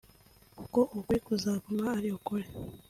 kuko 0.57 0.79
ukuri 0.97 1.19
kuzaguma 1.27 1.85
ari 1.97 2.09
ukuri 2.17 2.45